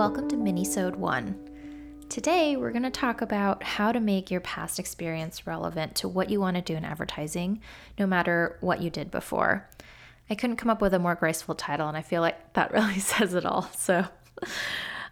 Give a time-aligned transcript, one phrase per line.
[0.00, 2.06] welcome to Minisode 1.
[2.08, 6.30] Today, we're going to talk about how to make your past experience relevant to what
[6.30, 7.60] you want to do in advertising,
[7.98, 9.68] no matter what you did before.
[10.30, 12.98] I couldn't come up with a more graceful title, and I feel like that really
[12.98, 13.68] says it all.
[13.76, 14.06] So,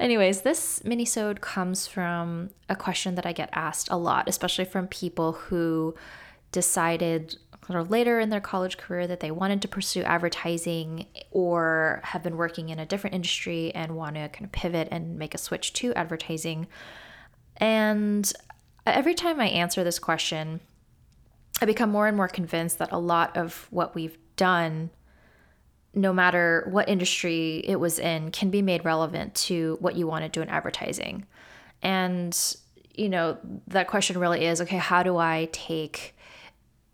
[0.00, 4.88] anyways, this minisode comes from a question that I get asked a lot, especially from
[4.88, 5.94] people who
[6.50, 7.36] decided
[7.66, 12.22] sort of later in their college career that they wanted to pursue advertising or have
[12.22, 15.38] been working in a different industry and want to kind of pivot and make a
[15.38, 16.66] switch to advertising.
[17.58, 18.30] And
[18.84, 20.60] every time I answer this question,
[21.60, 24.90] I become more and more convinced that a lot of what we've done,
[25.94, 30.24] no matter what industry it was in, can be made relevant to what you want
[30.24, 31.26] to do in advertising.
[31.80, 32.36] And,
[32.92, 33.38] you know,
[33.68, 36.16] that question really is okay, how do I take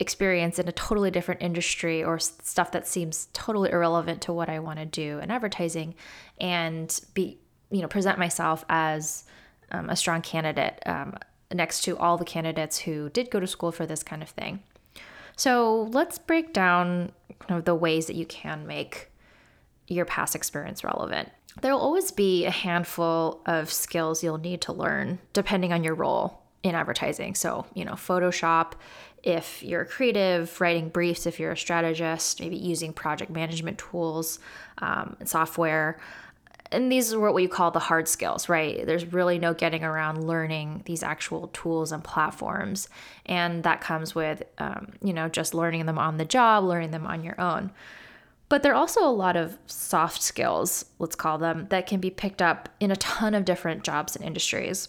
[0.00, 4.60] experience in a totally different industry or stuff that seems totally irrelevant to what I
[4.60, 5.94] want to do in advertising
[6.40, 7.38] and be,
[7.70, 9.24] you know, present myself as
[9.72, 11.16] um, a strong candidate um,
[11.52, 14.62] next to all the candidates who did go to school for this kind of thing.
[15.36, 19.10] So let's break down kind of the ways that you can make
[19.88, 21.30] your past experience relevant.
[21.60, 25.94] There will always be a handful of skills you'll need to learn depending on your
[25.94, 27.34] role in advertising.
[27.34, 28.72] So, you know, Photoshop,
[29.22, 34.38] if you're creative, writing briefs, if you're a strategist, maybe using project management tools
[34.78, 35.98] um, and software.
[36.70, 38.84] And these are what you call the hard skills, right?
[38.84, 42.88] There's really no getting around learning these actual tools and platforms.
[43.24, 47.06] And that comes with, um, you know, just learning them on the job, learning them
[47.06, 47.70] on your own.
[48.50, 52.10] But there are also a lot of soft skills, let's call them, that can be
[52.10, 54.88] picked up in a ton of different jobs and industries.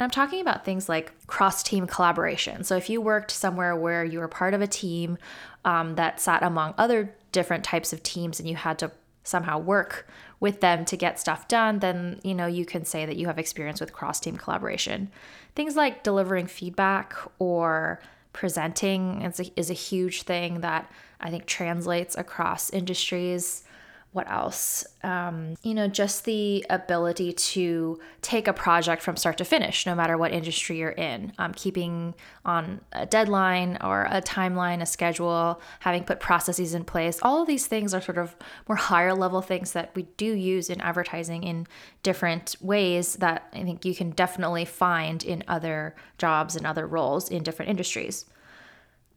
[0.00, 2.64] And I'm talking about things like cross team collaboration.
[2.64, 5.18] So if you worked somewhere where you were part of a team
[5.66, 8.92] um, that sat among other different types of teams and you had to
[9.24, 10.08] somehow work
[10.40, 13.38] with them to get stuff done, then you know you can say that you have
[13.38, 15.10] experience with cross team collaboration.
[15.54, 18.00] Things like delivering feedback or
[18.32, 20.90] presenting is a, is a huge thing that
[21.20, 23.64] I think translates across industries
[24.12, 24.84] what else?
[25.04, 29.94] Um, you know, just the ability to take a project from start to finish, no
[29.94, 31.32] matter what industry you're in.
[31.38, 37.20] Um, keeping on a deadline or a timeline, a schedule, having put processes in place.
[37.22, 38.34] All of these things are sort of
[38.68, 41.68] more higher level things that we do use in advertising in
[42.02, 47.28] different ways that I think you can definitely find in other jobs and other roles
[47.28, 48.24] in different industries.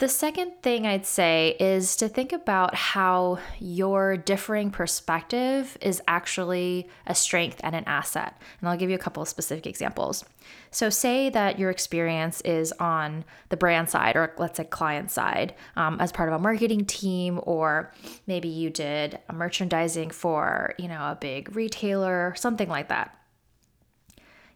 [0.04, 6.90] The second thing I'd say is to think about how your differing perspective is actually
[7.08, 8.38] a strength and an asset.
[8.60, 10.26] And I'll give you a couple of specific examples.
[10.72, 15.56] So, say that your experience is on the brand side, or let's say client side,
[15.78, 17.94] um, as part of a marketing team, or
[18.28, 23.18] maybe you did merchandising for, you know, a big retailer, something like that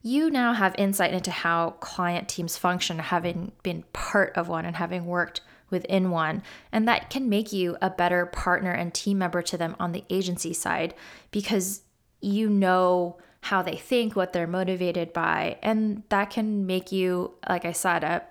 [0.07, 4.77] you now have insight into how client teams function, having been part of one and
[4.77, 6.41] having worked within one.
[6.71, 10.05] And that can make you a better partner and team member to them on the
[10.09, 10.93] agency side
[11.31, 11.81] because
[12.21, 15.57] you know how they think, what they're motivated by.
[15.61, 18.23] And that can make you, like I said, a,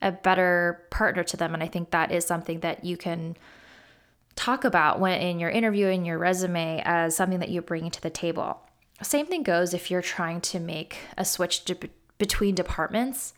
[0.00, 1.52] a better partner to them.
[1.52, 3.36] And I think that is something that you can
[4.36, 8.00] talk about when in your interview and your resume as something that you bring to
[8.00, 8.62] the table.
[9.02, 11.64] Same thing goes if you're trying to make a switch
[12.18, 13.34] between departments.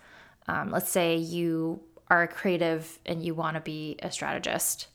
[0.48, 4.88] Um, let's say you are a creative and you want to be a strategist.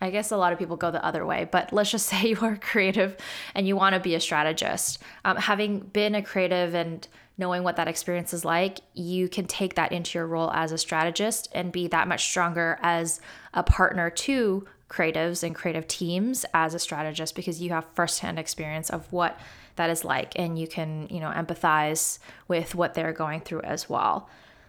[0.00, 2.38] I guess a lot of people go the other way, but let's just say you
[2.42, 3.16] are creative
[3.54, 4.98] and you want to be a strategist.
[5.24, 7.06] Um, having been a creative and
[7.38, 10.78] knowing what that experience is like, you can take that into your role as a
[10.78, 13.20] strategist and be that much stronger as
[13.54, 18.90] a partner to creatives and creative teams as a strategist because you have firsthand experience
[18.90, 19.40] of what
[19.76, 23.88] that is like and you can you know empathize with what they're going through as
[23.88, 24.28] well.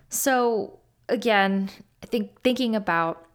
[0.10, 0.80] So
[1.10, 1.70] again
[2.02, 3.28] i think thinking about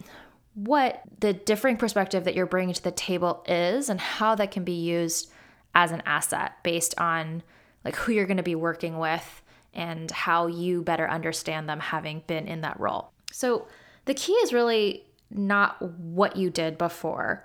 [0.54, 4.65] what the differing perspective that you're bringing to the table is and how that can
[4.65, 5.31] be used
[5.75, 7.43] as an asset based on
[7.84, 9.43] like who you're going to be working with
[9.75, 13.12] and how you better understand them having been in that role.
[13.31, 13.69] So
[14.06, 17.45] the key is really not what you did before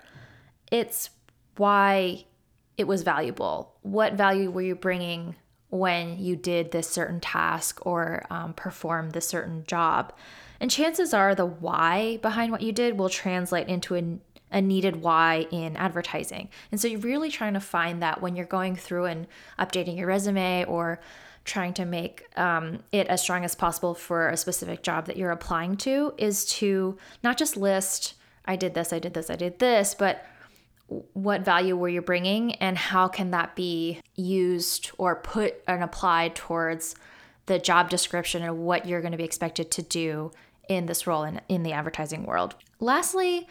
[0.74, 1.10] it's
[1.56, 2.24] why
[2.76, 3.74] it was valuable.
[3.82, 5.36] What value were you bringing
[5.70, 10.12] when you did this certain task or um, performed this certain job?
[10.58, 14.18] And chances are the why behind what you did will translate into a,
[14.50, 16.48] a needed why in advertising.
[16.72, 19.28] And so you're really trying to find that when you're going through and
[19.60, 20.98] updating your resume or
[21.44, 25.30] trying to make um, it as strong as possible for a specific job that you're
[25.30, 28.14] applying to is to not just list,
[28.46, 30.24] I did this, I did this, I did this, but
[31.12, 36.34] what value were you bringing and how can that be used or put and applied
[36.34, 36.94] towards
[37.46, 40.30] the job description and what you're going to be expected to do
[40.68, 42.54] in this role in, in the advertising world.
[42.80, 43.46] Lastly,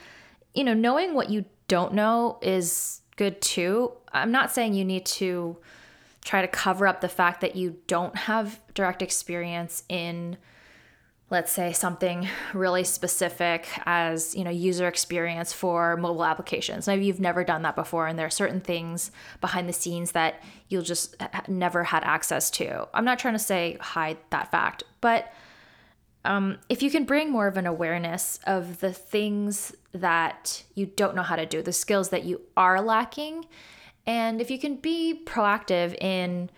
[0.53, 3.91] you know, knowing what you don't know is good too.
[4.11, 5.57] I'm not saying you need to
[6.23, 10.37] try to cover up the fact that you don't have direct experience in
[11.29, 16.85] let's say something really specific as you know user experience for mobile applications.
[16.85, 19.09] Maybe you've never done that before and there are certain things
[19.41, 21.15] behind the scenes that you'll just
[21.47, 22.87] never had access to.
[22.93, 25.33] I'm not trying to say hide that fact but
[26.25, 31.15] um, if you can bring more of an awareness of the things that you don't
[31.15, 33.45] know how to do the skills that you are lacking
[34.05, 36.49] and if you can be proactive in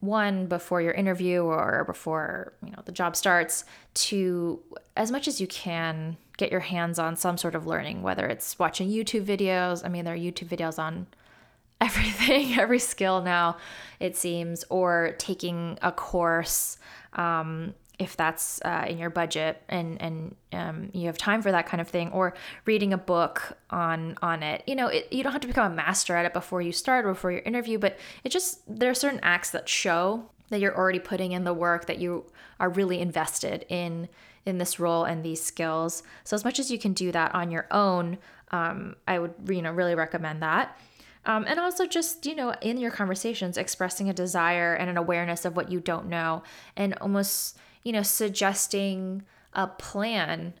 [0.00, 4.60] one before your interview or before you know the job starts to
[4.96, 8.58] as much as you can get your hands on some sort of learning whether it's
[8.58, 9.84] watching youtube videos.
[9.84, 11.06] I mean there are youtube videos on
[11.82, 13.56] everything every skill now
[14.00, 16.76] it seems or taking a course
[17.14, 21.66] um, if that's uh, in your budget and and um, you have time for that
[21.66, 24.64] kind of thing, or reading a book on on it.
[24.66, 27.04] You know, it, you don't have to become a master at it before you start
[27.04, 30.76] or before your interview, but it just there are certain acts that show that you're
[30.76, 32.24] already putting in the work that you
[32.58, 34.08] are really invested in
[34.46, 36.02] in this role and these skills.
[36.24, 38.16] So as much as you can do that on your own,
[38.50, 40.78] um, I would you know really recommend that.
[41.26, 45.44] Um, and also just you know in your conversations expressing a desire and an awareness
[45.44, 46.42] of what you don't know
[46.76, 49.22] and almost you know, suggesting
[49.52, 50.54] a plan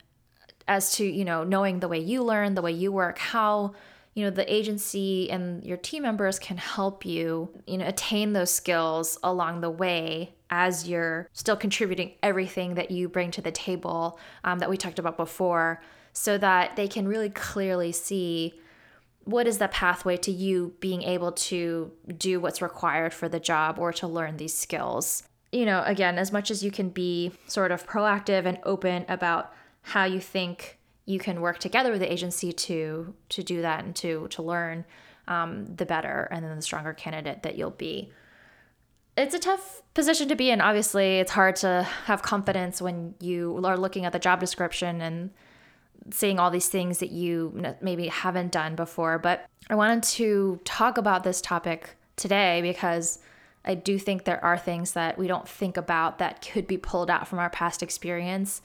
[0.66, 3.74] as to, you know, knowing the way you learn, the way you work, how,
[4.14, 8.52] you know, the agency and your team members can help you, you know, attain those
[8.52, 14.18] skills along the way as you're still contributing everything that you bring to the table
[14.44, 15.80] um, that we talked about before
[16.12, 18.54] so that they can really clearly see
[19.24, 23.78] what is the pathway to you being able to do what's required for the job
[23.78, 27.72] or to learn these skills you know, again, as much as you can be sort
[27.72, 29.52] of proactive and open about
[29.82, 33.96] how you think you can work together with the agency to to do that and
[33.96, 34.84] to to learn,
[35.26, 38.12] um, the better, and then the stronger candidate that you'll be.
[39.16, 40.60] It's a tough position to be in.
[40.60, 45.30] Obviously, it's hard to have confidence when you are looking at the job description and
[46.10, 49.18] seeing all these things that you maybe haven't done before.
[49.18, 53.18] But I wanted to talk about this topic today because
[53.64, 57.10] I do think there are things that we don't think about that could be pulled
[57.10, 58.62] out from our past experience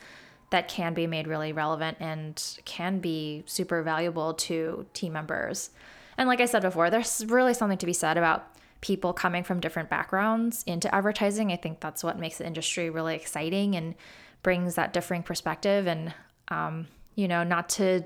[0.52, 5.72] that can be made really relevant and can be super valuable to team members.
[6.18, 9.60] And like I said before, there's really something to be said about people coming from
[9.60, 11.52] different backgrounds into advertising.
[11.52, 13.96] I think that's what makes the industry really exciting and
[14.44, 15.88] brings that differing perspective.
[15.88, 16.14] And,
[16.50, 18.06] um, you know, not to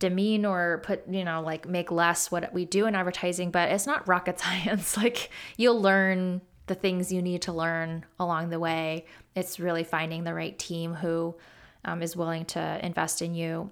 [0.00, 3.86] demean or put, you know, like make less what we do in advertising, but it's
[3.86, 4.96] not rocket science.
[4.96, 9.06] like you'll learn the things you need to learn along the way.
[9.36, 11.36] It's really finding the right team who
[11.84, 13.70] um, is willing to invest in you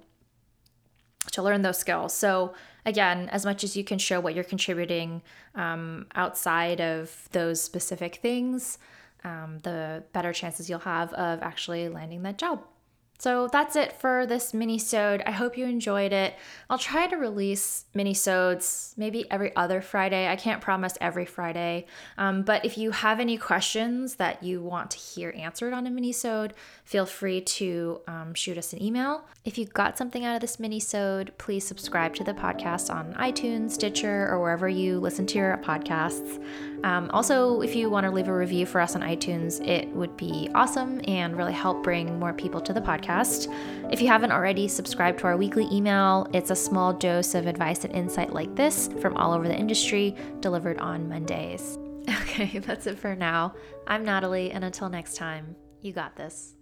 [1.32, 2.14] to learn those skills.
[2.14, 2.54] So,
[2.86, 5.22] again, as much as you can show what you're contributing
[5.54, 8.78] um, outside of those specific things,
[9.24, 12.64] um, the better chances you'll have of actually landing that job.
[13.18, 15.22] So that's it for this mini-sode.
[15.26, 16.34] I hope you enjoyed it.
[16.70, 20.28] I'll try to release mini-sodes maybe every other Friday.
[20.28, 21.86] I can't promise every Friday.
[22.16, 25.90] Um, but if you have any questions that you want to hear answered on a
[25.90, 26.54] mini-sode,
[26.84, 29.24] feel free to um, shoot us an email.
[29.44, 33.72] If you got something out of this mini-sode, please subscribe to the podcast on iTunes,
[33.72, 36.40] Stitcher, or wherever you listen to your podcasts.
[36.84, 40.16] Um, also, if you want to leave a review for us on iTunes, it would
[40.16, 43.52] be awesome and really help bring more people to the podcast.
[43.92, 47.84] If you haven't already subscribe to our weekly email, it's a small dose of advice
[47.84, 51.78] and insight like this from all over the industry, delivered on Mondays.
[52.22, 53.54] Okay, that's it for now.
[53.86, 56.57] I'm Natalie, and until next time, you got this.